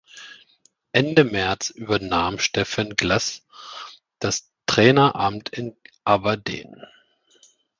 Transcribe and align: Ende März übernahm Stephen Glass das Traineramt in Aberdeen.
Ende 0.93 1.23
März 1.25 1.69
übernahm 1.69 2.39
Stephen 2.39 2.95
Glass 2.95 3.45
das 4.17 4.49
Traineramt 4.65 5.49
in 5.49 5.75
Aberdeen. 6.05 6.87